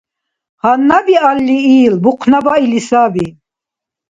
[0.61, 3.25] Гьанна биалли ил бухънабаили саби.